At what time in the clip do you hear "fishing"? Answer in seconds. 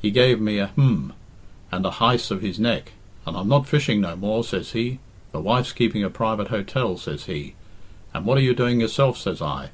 3.68-4.00